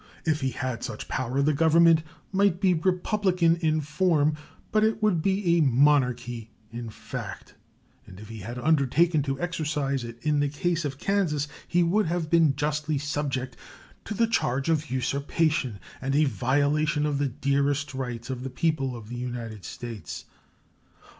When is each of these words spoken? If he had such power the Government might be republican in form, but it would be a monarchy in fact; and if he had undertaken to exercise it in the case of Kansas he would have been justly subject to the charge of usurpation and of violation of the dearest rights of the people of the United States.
If 0.25 0.41
he 0.41 0.49
had 0.49 0.83
such 0.83 1.07
power 1.07 1.43
the 1.43 1.53
Government 1.53 2.01
might 2.31 2.59
be 2.59 2.73
republican 2.73 3.57
in 3.57 3.81
form, 3.81 4.33
but 4.71 4.83
it 4.83 4.99
would 5.03 5.21
be 5.21 5.57
a 5.57 5.61
monarchy 5.61 6.49
in 6.71 6.89
fact; 6.89 7.53
and 8.07 8.19
if 8.19 8.27
he 8.27 8.39
had 8.39 8.57
undertaken 8.57 9.21
to 9.21 9.39
exercise 9.39 10.03
it 10.03 10.17
in 10.23 10.39
the 10.39 10.49
case 10.49 10.85
of 10.85 10.97
Kansas 10.97 11.47
he 11.67 11.83
would 11.83 12.07
have 12.07 12.31
been 12.31 12.55
justly 12.55 12.97
subject 12.97 13.55
to 14.05 14.15
the 14.15 14.25
charge 14.25 14.69
of 14.69 14.89
usurpation 14.89 15.79
and 16.01 16.15
of 16.15 16.27
violation 16.29 17.05
of 17.05 17.19
the 17.19 17.29
dearest 17.29 17.93
rights 17.93 18.31
of 18.31 18.41
the 18.41 18.49
people 18.49 18.95
of 18.97 19.07
the 19.07 19.17
United 19.17 19.63
States. 19.65 20.25